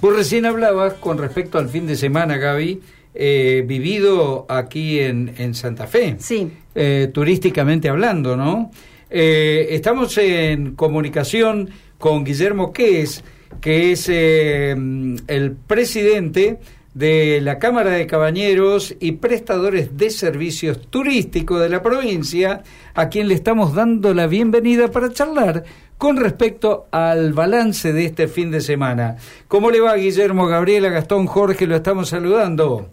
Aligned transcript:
Vos 0.00 0.16
recién 0.16 0.46
hablabas 0.46 0.94
con 0.94 1.18
respecto 1.18 1.58
al 1.58 1.68
fin 1.68 1.86
de 1.86 1.94
semana, 1.94 2.38
Gaby, 2.38 2.80
eh, 3.14 3.64
vivido 3.66 4.46
aquí 4.48 4.98
en, 4.98 5.34
en, 5.36 5.54
Santa 5.54 5.86
Fe. 5.86 6.16
Sí. 6.18 6.50
Eh, 6.74 7.10
turísticamente 7.12 7.90
hablando, 7.90 8.34
¿no? 8.34 8.70
Eh, 9.10 9.66
estamos 9.70 10.16
en 10.16 10.74
comunicación 10.74 11.68
con 11.98 12.24
Guillermo 12.24 12.72
Ques, 12.72 13.22
que 13.60 13.92
es 13.92 14.08
el 14.08 15.56
presidente 15.66 16.58
de 16.94 17.40
la 17.40 17.58
Cámara 17.58 17.90
de 17.90 18.06
Cabañeros 18.06 18.96
y 19.00 19.12
prestadores 19.12 19.96
de 19.96 20.10
servicios 20.10 20.80
turísticos 20.88 21.60
de 21.60 21.68
la 21.68 21.82
provincia, 21.82 22.62
a 22.94 23.08
quien 23.08 23.28
le 23.28 23.34
estamos 23.34 23.74
dando 23.74 24.12
la 24.12 24.26
bienvenida 24.26 24.88
para 24.88 25.12
charlar 25.12 25.64
con 25.98 26.16
respecto 26.16 26.86
al 26.90 27.32
balance 27.32 27.92
de 27.92 28.06
este 28.06 28.26
fin 28.26 28.50
de 28.50 28.60
semana. 28.60 29.16
¿Cómo 29.48 29.70
le 29.70 29.80
va 29.80 29.94
Guillermo, 29.94 30.46
Gabriela, 30.46 30.88
Gastón, 30.88 31.26
Jorge? 31.26 31.66
Lo 31.66 31.76
estamos 31.76 32.08
saludando. 32.08 32.88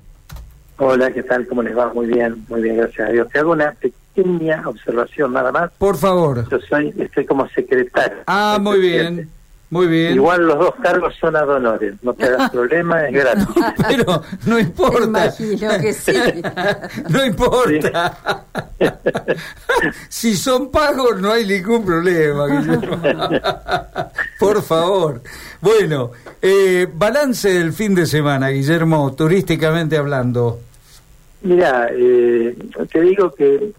Hola, 0.78 1.12
¿qué 1.12 1.24
tal? 1.24 1.48
¿Cómo 1.48 1.64
les 1.64 1.76
va? 1.76 1.92
Muy 1.94 2.06
bien, 2.06 2.46
muy 2.50 2.62
bien, 2.62 2.78
gracias 2.78 3.10
a 3.10 3.12
Dios. 3.12 3.28
Te 3.30 3.40
hago 3.40 3.54
una 3.54 3.72
pequeña 3.72 4.62
observación 4.66 5.34
nada 5.34 5.52
más. 5.52 5.72
Por 5.78 5.98
favor. 5.98 6.48
Yo 6.50 6.60
soy, 6.60 6.94
estoy 6.98 7.26
como 7.26 7.48
secretario. 7.50 8.18
Ah, 8.28 8.60
muy 8.62 8.80
bien. 8.80 9.30
Muy 9.70 9.88
bien. 9.88 10.14
Igual 10.16 10.48
los 10.48 10.60
dos 10.60 10.76
cargos 10.82 11.14
son 11.20 11.36
ad 11.36 11.60
no 12.02 12.14
te 12.14 12.32
das 12.32 12.50
problema, 12.52 13.06
es 13.06 13.14
gratis. 13.14 13.48
Pero 13.88 14.24
no 14.46 14.60
importa. 14.60 15.06
Imagino 15.06 15.70
que 15.82 15.94
sí. 15.94 16.14
no 17.10 17.26
importa. 17.26 18.46
si 20.08 20.36
son 20.36 20.72
pagos 20.72 21.20
no 21.20 21.34
hay 21.34 21.46
ningún 21.46 21.86
problema, 21.86 22.48
Guillermo. 22.48 23.02
Por 24.40 24.64
favor. 24.64 25.22
Bueno, 25.60 26.12
eh, 26.42 26.88
balance 26.94 27.50
del 27.52 27.74
fin 27.74 27.94
de 27.94 28.06
semana, 28.06 28.50
Guillermo, 28.50 29.14
turísticamente 29.16 29.98
hablando. 29.98 30.60
Mira, 31.42 31.90
eh, 31.92 32.56
te 32.92 33.02
digo 33.02 33.34
que 33.34 33.74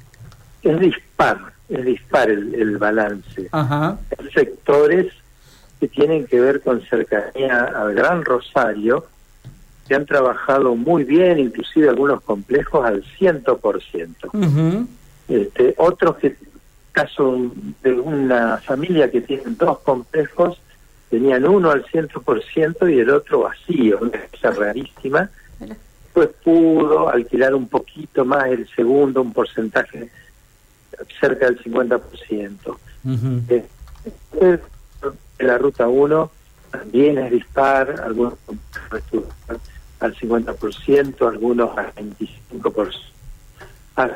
es 0.63 0.81
dispar, 0.81 1.39
es 1.71 1.85
dispar 1.85 2.29
el, 2.29 2.55
el 2.55 2.77
balance. 2.77 3.49
Ajá. 3.53 3.97
sectores 4.35 5.07
que 5.81 5.89
tienen 5.89 6.27
que 6.27 6.41
ver 6.41 6.61
con 6.61 6.83
cercanía 6.83 7.65
al 7.65 7.95
Gran 7.95 8.25
Rosario, 8.25 9.07
que 9.87 9.95
han 9.95 10.07
trabajado 10.07 10.75
muy 10.75 11.05
bien, 11.05 11.39
inclusive 11.39 11.89
algunos 11.89 12.21
complejos 12.23 12.85
al 12.85 13.03
100%. 13.19 14.87
este, 15.29 15.75
otros 15.79 16.17
que, 16.17 16.37
caso 16.93 17.51
de 17.83 17.93
una 17.93 18.59
familia 18.59 19.11
que 19.11 19.21
tiene 19.21 19.45
dos 19.47 19.79
complejos, 19.81 20.61
tenían 21.11 21.47
uno 21.47 21.71
al 21.71 21.85
100% 21.85 22.93
y 22.93 22.99
el 22.99 23.11
otro 23.11 23.41
vacío, 23.41 23.99
una 24.01 24.19
cosa 24.31 24.51
rarísima. 24.51 25.31
Pues 26.13 26.29
pudo 26.43 27.09
alquilar 27.09 27.55
un 27.55 27.69
poquito 27.69 28.25
más 28.25 28.49
el 28.49 28.69
segundo, 28.75 29.23
un 29.23 29.33
porcentaje 29.33 30.11
cerca 31.21 31.47
del 31.47 31.63
50% 31.63 32.77
la 35.49 35.59
ruta 35.59 35.89
1 35.89 36.31
también 36.71 37.19
es 37.19 37.31
dispar, 37.31 38.03
algunos 38.05 38.35
al 40.01 40.15
50%, 40.15 41.29
algunos 41.29 41.77
al 41.77 41.95
25%. 41.95 42.93
Ah, 43.97 44.11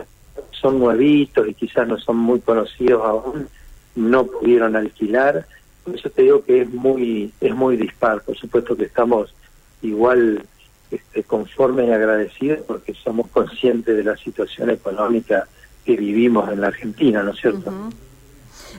son 0.50 0.78
nuevitos 0.78 1.48
y 1.48 1.54
quizás 1.54 1.88
no 1.88 1.98
son 1.98 2.18
muy 2.18 2.40
conocidos 2.40 3.02
aún, 3.04 3.48
no 3.96 4.26
pudieron 4.26 4.76
alquilar. 4.76 5.46
Por 5.82 5.96
eso 5.96 6.10
te 6.10 6.22
digo 6.22 6.44
que 6.44 6.62
es 6.62 6.70
muy, 6.70 7.32
es 7.40 7.54
muy 7.54 7.76
dispar. 7.76 8.22
Por 8.22 8.36
supuesto 8.36 8.76
que 8.76 8.84
estamos 8.84 9.34
igual 9.80 10.44
este, 10.90 11.24
conformes 11.24 11.88
y 11.88 11.92
agradecidos 11.92 12.60
porque 12.66 12.94
somos 12.94 13.28
conscientes 13.28 13.96
de 13.96 14.04
la 14.04 14.16
situación 14.16 14.70
económica 14.70 15.48
que 15.84 15.96
vivimos 15.96 16.48
en 16.52 16.60
la 16.60 16.68
Argentina, 16.68 17.22
¿no 17.22 17.32
es 17.32 17.40
cierto? 17.40 17.72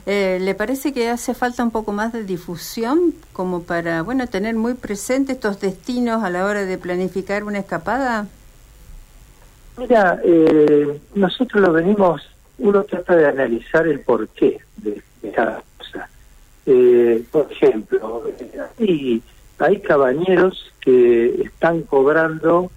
Eh, 0.06 0.38
¿Le 0.40 0.54
parece 0.54 0.92
que 0.92 1.08
hace 1.08 1.32
falta 1.32 1.62
un 1.62 1.70
poco 1.70 1.92
más 1.92 2.12
de 2.12 2.24
difusión 2.24 3.14
como 3.32 3.62
para, 3.62 4.02
bueno, 4.02 4.26
tener 4.26 4.54
muy 4.54 4.74
presentes 4.74 5.36
estos 5.36 5.60
destinos 5.60 6.22
a 6.22 6.30
la 6.30 6.44
hora 6.44 6.66
de 6.66 6.76
planificar 6.76 7.42
una 7.44 7.60
escapada? 7.60 8.26
Mira, 9.78 10.20
eh, 10.22 11.00
nosotros 11.14 11.62
lo 11.62 11.72
venimos, 11.72 12.22
uno 12.58 12.84
trata 12.84 13.16
de 13.16 13.26
analizar 13.26 13.86
el 13.88 14.00
porqué 14.00 14.60
de, 14.76 15.02
cada 15.34 15.62
cosa. 15.78 16.08
Eh, 16.66 17.24
por 17.30 17.50
ejemplo, 17.50 18.24
hay, 18.78 19.22
hay 19.58 19.80
cabañeros 19.80 20.70
que 20.80 21.42
están 21.42 21.82
cobrando 21.82 22.70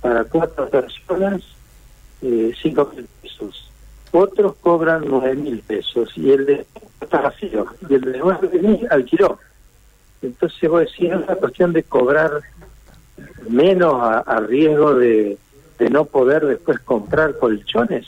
para 0.00 0.24
cuatro 0.24 0.68
personas 0.68 1.42
cinco 2.62 2.90
mil 2.96 3.06
pesos 3.20 3.70
otros 4.14 4.54
cobran 4.60 5.04
nueve 5.06 5.34
mil 5.34 5.58
pesos 5.60 6.10
y 6.16 6.30
el 6.30 6.46
de 6.46 6.66
está 7.00 7.20
vacío 7.20 7.66
y 7.88 7.94
el 7.94 8.00
de 8.00 8.18
nueve 8.18 8.48
mil 8.60 8.86
alquiló. 8.90 9.38
Entonces 10.22 10.70
vos 10.70 10.80
decís, 10.80 11.10
¿es 11.10 11.16
una 11.16 11.36
cuestión 11.36 11.72
de 11.72 11.82
cobrar 11.82 12.40
menos 13.48 13.94
a, 14.00 14.40
riesgo 14.40 14.94
de, 14.94 15.38
no 15.90 16.06
poder 16.06 16.46
después 16.46 16.80
comprar 16.80 17.38
colchones? 17.38 18.06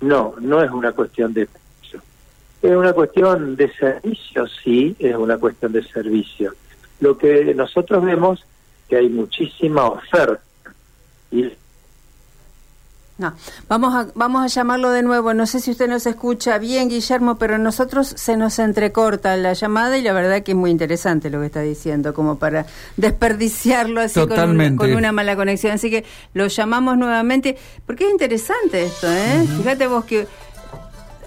No, 0.00 0.34
no 0.40 0.62
es 0.62 0.70
una 0.70 0.92
cuestión 0.92 1.34
de 1.34 1.46
precio. 1.46 2.00
Es 2.62 2.76
una 2.76 2.92
cuestión 2.94 3.56
de 3.56 3.70
servicio, 3.74 4.46
sí, 4.46 4.96
es 4.98 5.14
una 5.14 5.36
cuestión 5.36 5.72
de 5.72 5.82
servicio. 5.82 6.54
Lo 7.00 7.18
que 7.18 7.54
nosotros 7.54 8.04
vemos 8.04 8.44
que 8.88 8.96
hay 8.96 9.08
muchísima 9.08 9.86
oferta 9.86 10.42
y 11.30 11.52
no, 13.20 13.34
vamos 13.68 13.94
a, 13.94 14.08
vamos 14.14 14.42
a 14.42 14.46
llamarlo 14.46 14.90
de 14.90 15.02
nuevo. 15.02 15.34
No 15.34 15.46
sé 15.46 15.60
si 15.60 15.70
usted 15.70 15.88
nos 15.88 16.06
escucha 16.06 16.56
bien, 16.56 16.88
Guillermo, 16.88 17.36
pero 17.36 17.58
nosotros 17.58 18.14
se 18.16 18.38
nos 18.38 18.58
entrecorta 18.58 19.36
la 19.36 19.52
llamada 19.52 19.98
y 19.98 20.02
la 20.02 20.14
verdad 20.14 20.42
que 20.42 20.52
es 20.52 20.56
muy 20.56 20.70
interesante 20.70 21.28
lo 21.28 21.40
que 21.40 21.46
está 21.46 21.60
diciendo, 21.60 22.14
como 22.14 22.38
para 22.38 22.64
desperdiciarlo 22.96 24.00
así 24.00 24.26
con 24.26 24.56
una, 24.96 25.12
mala 25.12 25.36
conexión. 25.36 25.74
Así 25.74 25.90
que 25.90 26.06
lo 26.32 26.46
llamamos 26.46 26.96
nuevamente, 26.96 27.58
porque 27.84 28.06
es 28.06 28.10
interesante 28.10 28.84
esto, 28.84 29.12
¿eh? 29.12 29.46
Fíjate 29.58 29.86
vos 29.86 30.06
que 30.06 30.26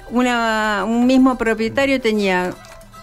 una, 0.10 0.84
un 0.88 1.06
mismo 1.06 1.38
propietario 1.38 2.02
tenía 2.02 2.56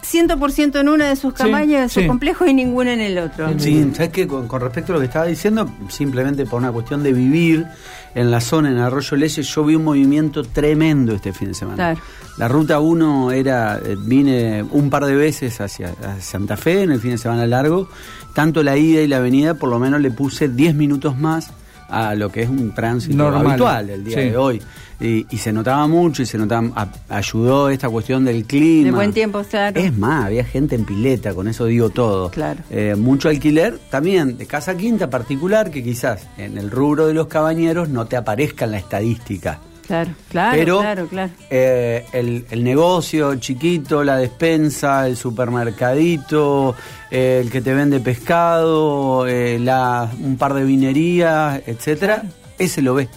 100% 0.02 0.80
en 0.80 0.88
una 0.88 1.08
de 1.08 1.16
sus 1.16 1.34
cabañas, 1.34 1.94
de 1.94 2.02
su 2.02 2.06
complejo 2.06 2.46
y 2.46 2.54
ninguna 2.54 2.92
en 2.92 3.00
el 3.00 3.18
otro. 3.18 3.48
Sí, 3.58 3.90
¿sabes 3.94 4.10
qué? 4.10 4.26
Con, 4.26 4.48
respecto 4.60 4.92
a 4.92 4.94
lo 4.94 5.00
que 5.00 5.06
estaba 5.06 5.26
diciendo, 5.26 5.70
simplemente 5.88 6.46
por 6.46 6.58
una 6.60 6.72
cuestión 6.72 7.02
de 7.02 7.12
vivir 7.12 7.66
en 8.14 8.30
la 8.30 8.40
zona, 8.40 8.70
en 8.70 8.78
Arroyo 8.78 9.16
Leyes, 9.16 9.46
yo 9.46 9.64
vi 9.64 9.74
un 9.74 9.84
movimiento 9.84 10.42
tremendo 10.42 11.14
este 11.14 11.32
fin 11.32 11.48
de 11.48 11.54
semana. 11.54 11.96
La 12.38 12.48
ruta 12.48 12.80
1 12.80 13.32
era, 13.32 13.78
eh, 13.84 13.96
vine 13.98 14.62
un 14.62 14.90
par 14.90 15.04
de 15.04 15.14
veces 15.14 15.60
hacia, 15.60 15.94
Santa 16.20 16.56
Fe 16.56 16.82
en 16.82 16.92
el 16.92 17.00
fin 17.00 17.12
de 17.12 17.18
semana 17.18 17.46
largo, 17.46 17.88
tanto 18.34 18.62
la 18.62 18.76
ida 18.76 19.02
y 19.02 19.06
la 19.06 19.20
venida, 19.20 19.54
por 19.54 19.68
lo 19.68 19.78
menos 19.78 20.00
le 20.00 20.10
puse 20.10 20.48
10 20.48 20.74
minutos 20.74 21.18
más 21.18 21.52
a 21.90 22.14
lo 22.14 22.30
que 22.30 22.42
es 22.42 22.48
un 22.48 22.74
tránsito 22.74 23.28
habitual 23.28 23.90
el 23.90 24.04
día 24.04 24.18
de 24.18 24.36
hoy. 24.36 24.62
Y, 25.00 25.24
se 25.38 25.50
notaba 25.52 25.86
mucho 25.86 26.22
y 26.22 26.26
se 26.26 26.36
notaba, 26.36 26.88
ayudó 27.08 27.70
esta 27.70 27.88
cuestión 27.88 28.24
del 28.24 28.44
clima. 28.44 28.84
De 28.84 28.90
buen 28.92 29.12
tiempo, 29.12 29.42
claro. 29.48 29.80
Es 29.80 29.96
más, 29.96 30.26
había 30.26 30.44
gente 30.44 30.74
en 30.74 30.84
pileta, 30.84 31.32
con 31.32 31.48
eso 31.48 31.64
digo 31.64 31.88
todo. 31.88 32.30
Claro. 32.30 32.60
Eh, 32.70 32.94
mucho 32.98 33.30
alquiler, 33.30 33.78
también 33.90 34.36
de 34.36 34.46
casa 34.46 34.76
quinta 34.76 35.08
particular, 35.08 35.70
que 35.70 35.82
quizás 35.82 36.26
en 36.36 36.58
el 36.58 36.70
rubro 36.70 37.06
de 37.06 37.14
los 37.14 37.28
cabañeros 37.28 37.88
no 37.88 38.06
te 38.06 38.16
aparezca 38.16 38.66
en 38.66 38.72
la 38.72 38.78
estadística. 38.78 39.60
Claro, 39.90 40.12
claro, 40.28 40.56
Pero, 40.56 40.78
claro, 40.78 41.06
claro. 41.08 41.32
Eh, 41.50 42.06
el, 42.12 42.46
el, 42.48 42.62
negocio 42.62 43.34
chiquito, 43.40 44.04
la 44.04 44.18
despensa, 44.18 45.08
el 45.08 45.16
supermercadito, 45.16 46.76
eh, 47.10 47.40
el 47.42 47.50
que 47.50 47.60
te 47.60 47.74
vende 47.74 47.98
pescado, 47.98 49.26
la, 49.26 50.08
un 50.20 50.36
par 50.36 50.54
de 50.54 50.62
vinerías, 50.62 51.62
etcétera, 51.66 52.22
ese 52.56 52.82
lo 52.82 52.94
ve. 52.94 53.08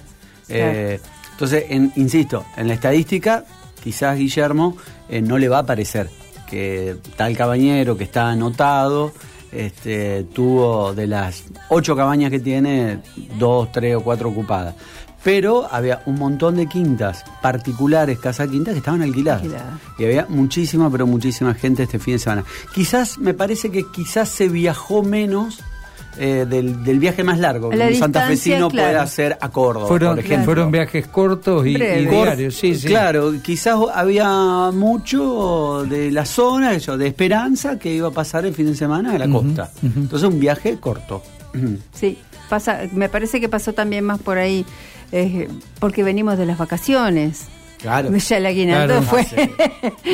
Entonces, 0.49 1.65
insisto, 1.69 2.43
en 2.57 2.67
la 2.67 2.73
estadística, 2.73 3.45
quizás 3.83 4.17
Guillermo 4.17 4.75
eh, 5.09 5.21
no 5.21 5.37
le 5.37 5.49
va 5.49 5.59
a 5.59 5.65
parecer 5.67 6.09
que 6.49 6.95
tal 7.15 7.37
cabañero 7.37 7.95
que 7.95 8.05
está 8.05 8.29
anotado 8.29 9.13
este, 9.51 10.23
tuvo 10.33 10.95
de 10.95 11.05
las 11.05 11.43
ocho 11.69 11.95
cabañas 11.95 12.31
que 12.31 12.39
tiene, 12.39 12.97
dos, 13.37 13.71
tres 13.71 13.95
o 13.95 14.01
cuatro 14.01 14.29
ocupadas. 14.29 14.73
Pero 15.23 15.67
había 15.71 16.01
un 16.05 16.15
montón 16.19 16.55
de 16.57 16.67
quintas 16.67 17.23
particulares, 17.41 18.19
casa 18.19 18.45
quintas, 18.47 18.73
que 18.73 18.79
estaban 18.79 19.01
alquiladas. 19.01 19.43
Y 19.97 20.03
había 20.05 20.25
muchísima, 20.27 20.89
pero 20.89 21.07
muchísima 21.07 21.53
gente 21.53 21.83
este 21.83 21.97
fin 21.99 22.15
de 22.15 22.19
semana. 22.19 22.43
Quizás, 22.75 23.17
me 23.17 23.33
parece 23.33 23.71
que 23.71 23.85
quizás 23.89 24.27
se 24.27 24.49
viajó 24.49 25.01
menos 25.01 25.61
eh, 26.19 26.45
del, 26.47 26.83
del 26.83 26.99
viaje 26.99 27.23
más 27.23 27.39
largo 27.39 27.69
que 27.69 27.77
La 27.77 27.87
un 27.87 27.95
santafesino 27.95 28.69
claro. 28.69 29.01
hacer 29.01 29.37
a 29.41 29.49
Córdoba, 29.49 29.87
Fueron, 29.87 30.15
por 30.15 30.19
ejemplo. 30.19 30.45
fueron 30.45 30.71
viajes 30.71 31.07
cortos 31.07 31.65
y, 31.65 31.69
y 31.69 31.73
Breves. 31.73 32.09
diarios, 32.11 32.55
sí, 32.55 32.75
sí. 32.75 32.87
Claro, 32.87 33.33
quizás 33.41 33.77
había 33.95 34.69
mucho 34.73 35.85
de 35.89 36.11
la 36.11 36.25
zona, 36.25 36.73
eso, 36.73 36.97
de 36.97 37.07
esperanza, 37.07 37.79
que 37.79 37.93
iba 37.93 38.09
a 38.09 38.11
pasar 38.11 38.45
el 38.45 38.53
fin 38.53 38.67
de 38.67 38.75
semana 38.75 39.13
a 39.13 39.17
la 39.17 39.29
costa. 39.29 39.71
Entonces 39.81 40.27
un 40.29 40.39
viaje 40.39 40.77
corto. 40.79 41.23
Sí, 41.93 42.17
pasa, 42.49 42.81
me 42.93 43.09
parece 43.09 43.39
que 43.39 43.49
pasó 43.49 43.73
también 43.73 44.03
más 44.03 44.19
por 44.19 44.37
ahí, 44.37 44.65
eh, 45.13 45.47
porque 45.79 46.03
venimos 46.03 46.37
de 46.37 46.45
las 46.45 46.57
vacaciones. 46.57 47.45
Claro. 47.79 48.09
Ya 48.17 48.37
el 48.37 48.45
aguinaldo 48.45 49.01
Claro. 49.01 49.03
fue. 49.09 49.21
Hace- 49.21 49.51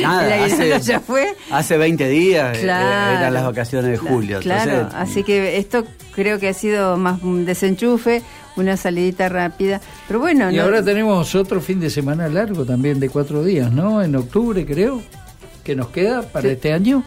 Nada, 0.02 0.26
el 0.26 0.42
aguinaldo 0.42 0.74
hace- 0.76 0.86
ya 0.92 1.00
fue. 1.00 1.34
Hace 1.50 1.76
20 1.78 2.08
días 2.08 2.58
eh, 2.58 2.60
Claro. 2.62 3.18
eran 3.18 3.34
las 3.34 3.44
vacaciones 3.44 3.90
de 3.92 3.96
julio. 3.96 4.40
Claro, 4.40 4.70
entonces, 4.72 4.94
así 4.98 5.22
que 5.24 5.56
esto 5.56 5.84
creo 6.14 6.38
que 6.38 6.48
ha 6.48 6.54
sido 6.54 6.96
más 6.96 7.22
un 7.22 7.44
desenchufe, 7.44 8.22
una 8.56 8.76
salidita 8.76 9.28
rápida. 9.28 9.80
Pero 10.08 10.18
bueno, 10.20 10.50
Y 10.50 10.56
no- 10.56 10.62
ahora 10.64 10.84
tenemos 10.84 11.34
otro 11.36 11.60
fin 11.60 11.78
de 11.80 11.90
semana 11.90 12.28
largo 12.28 12.64
también 12.64 12.98
de 13.00 13.08
cuatro 13.08 13.42
días, 13.44 13.70
¿no? 13.72 14.02
En 14.02 14.16
octubre 14.16 14.66
creo 14.66 15.00
que 15.62 15.76
nos 15.76 15.88
queda 15.90 16.22
para 16.22 16.42
Sí. 16.48 16.54
este 16.54 16.72
año. 16.72 17.04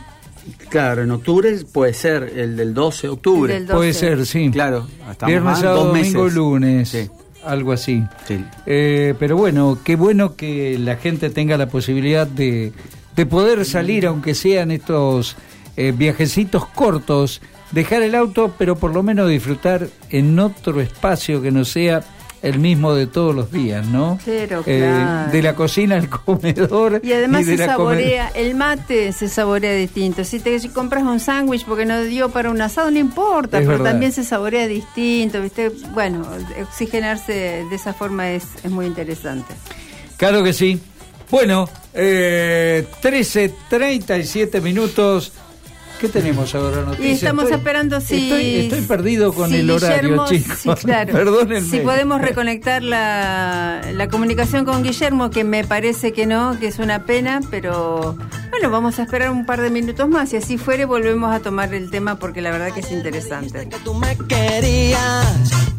Claro, 0.69 1.03
en 1.03 1.11
octubre 1.11 1.57
puede 1.73 1.93
ser 1.93 2.23
el 2.35 2.55
del 2.55 2.73
12 2.73 3.07
de 3.07 3.13
octubre. 3.13 3.55
El 3.57 3.67
del 3.67 3.75
Puede 3.75 3.89
12. 3.93 3.99
ser, 3.99 4.25
sí. 4.25 4.49
Claro, 4.51 4.87
estamos 5.11 5.27
Viernes, 5.27 5.57
sábado, 5.59 5.77
dos 5.85 5.87
domingo, 5.87 6.23
meses. 6.23 6.35
lunes. 6.37 6.89
Sí. 6.89 7.09
Algo 7.45 7.73
así. 7.73 8.03
Sí. 8.27 8.43
Eh, 8.65 9.13
pero 9.19 9.35
bueno, 9.37 9.77
qué 9.83 9.95
bueno 9.95 10.35
que 10.35 10.77
la 10.79 10.95
gente 10.95 11.29
tenga 11.29 11.57
la 11.57 11.67
posibilidad 11.67 12.25
de, 12.25 12.71
de 13.15 13.25
poder 13.25 13.65
salir, 13.65 14.05
aunque 14.05 14.33
sean 14.33 14.71
estos 14.71 15.35
eh, 15.75 15.93
viajecitos 15.95 16.65
cortos, 16.67 17.41
dejar 17.71 18.03
el 18.03 18.15
auto, 18.15 18.53
pero 18.57 18.75
por 18.75 18.93
lo 18.93 19.03
menos 19.03 19.29
disfrutar 19.29 19.87
en 20.09 20.39
otro 20.39 20.81
espacio 20.81 21.41
que 21.41 21.51
no 21.51 21.65
sea 21.65 22.03
el 22.43 22.59
mismo 22.59 22.93
de 22.93 23.07
todos 23.07 23.33
los 23.33 23.51
días, 23.51 23.87
¿no? 23.87 24.19
Pero, 24.25 24.61
Eh, 24.67 24.79
claro. 24.79 25.31
de 25.31 25.41
la 25.41 25.55
cocina 25.55 25.95
al 25.95 26.09
comedor. 26.09 26.99
Y 27.03 27.13
además 27.13 27.45
de 27.47 27.57
se 27.57 27.65
saborea, 27.65 28.31
el 28.35 28.53
mate 28.53 29.11
se 29.13 29.27
saborea 29.29 29.73
distinto. 29.73 30.23
Si 30.25 30.39
te 30.39 30.59
si 30.59 30.69
compras 30.69 31.03
un 31.03 31.19
sándwich 31.19 31.65
porque 31.65 31.85
no 31.85 32.03
dio 32.03 32.29
para 32.29 32.51
un 32.51 32.61
asado, 32.61 32.91
no 32.91 32.99
importa, 32.99 33.57
Es 33.59 33.65
pero 33.65 33.77
verdad. 33.79 33.91
también 33.91 34.11
se 34.11 34.23
saborea 34.23 34.67
distinto, 34.67 35.41
¿viste? 35.41 35.71
Bueno, 35.93 36.27
oxigenarse 36.61 37.65
de 37.69 37.75
esa 37.75 37.93
forma 37.93 38.29
es, 38.31 38.43
es 38.63 38.69
muy 38.69 38.85
interesante. 38.85 39.53
Claro 40.17 40.43
que 40.43 40.51
sí. 40.53 40.79
Bueno, 41.31 41.67
eh, 41.93 42.85
13.37 43.01 44.61
minutos. 44.61 45.31
¿Qué 45.99 46.09
tenemos 46.09 46.53
ahora 46.53 46.81
noticias? 46.81 47.07
Y 47.07 47.11
estamos 47.13 47.43
Estoy- 47.45 47.57
esperando 47.57 48.01
si... 48.01 48.23
Estoy, 48.23 48.55
estoy 48.57 48.81
perdido 48.81 49.33
con 49.33 49.49
si 49.49 49.57
el 49.57 49.69
horario, 49.71 50.09
Guillermo- 50.25 50.27
chicos. 50.27 50.57
Sí, 50.59 50.69
claro. 50.85 51.13
Perdónenme. 51.13 51.69
Si 51.69 51.79
podemos 51.79 52.19
reconectar 52.21 52.83
la, 52.83 53.81
la 53.93 54.07
comunicación 54.09 54.65
con 54.65 54.83
Guillermo, 54.83 55.29
que 55.29 55.43
me 55.45 55.63
parece 55.63 56.11
que 56.11 56.25
no, 56.25 56.59
que 56.59 56.67
es 56.67 56.79
una 56.79 57.05
pena, 57.05 57.39
pero 57.49 58.17
bueno, 58.49 58.69
vamos 58.69 58.99
a 58.99 59.03
esperar 59.03 59.29
un 59.29 59.45
par 59.45 59.61
de 59.61 59.69
minutos 59.69 60.09
más 60.09 60.33
y 60.33 60.37
así 60.37 60.57
fuere 60.57 60.83
volvemos 60.85 61.33
a 61.33 61.39
tomar 61.39 61.73
el 61.73 61.89
tema 61.89 62.17
porque 62.19 62.41
la 62.41 62.51
verdad 62.51 62.71
que 62.73 62.81
es 62.81 62.91
interesante. 62.91 63.69
que 63.69 63.77
tú 63.77 63.93
me 63.93 64.17
querías, 64.27 65.25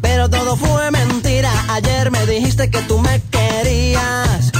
pero 0.01 0.27
todo 0.29 0.57
fue 0.57 0.89
mentira. 0.89 1.51
Ayer 1.69 2.09
me 2.09 2.25
dijiste 2.25 2.69
que 2.71 2.79
tú 2.83 2.97
me 2.99 3.21
querías, 3.31 4.51